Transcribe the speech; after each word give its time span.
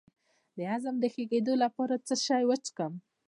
د 0.57 0.59
هضم 0.71 0.95
د 0.99 1.05
ښه 1.13 1.23
کیدو 1.31 1.53
لپاره 1.63 1.95
څه 2.07 2.15
شی 2.25 2.43
وڅښم؟ 2.47 2.93